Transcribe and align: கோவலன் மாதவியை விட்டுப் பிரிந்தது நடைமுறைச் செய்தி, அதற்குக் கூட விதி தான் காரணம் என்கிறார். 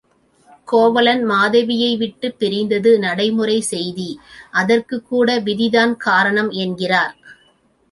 கோவலன் 0.67 1.23
மாதவியை 1.23 1.97
விட்டுப் 1.97 2.39
பிரிந்தது 2.39 2.99
நடைமுறைச் 2.99 3.63
செய்தி, 3.63 4.09
அதற்குக் 4.53 5.07
கூட 5.07 5.39
விதி 5.39 5.69
தான் 5.69 5.97
காரணம் 5.99 6.51
என்கிறார். 6.59 7.15